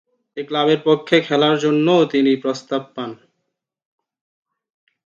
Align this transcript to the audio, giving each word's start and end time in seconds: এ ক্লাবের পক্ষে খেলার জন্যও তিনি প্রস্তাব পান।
এ 0.37 0.41
ক্লাবের 0.47 0.79
পক্ষে 0.85 1.17
খেলার 1.27 1.55
জন্যও 1.57 2.01
তিনি 2.13 2.31
প্রস্তাব 2.35 2.81
পান। 2.95 3.11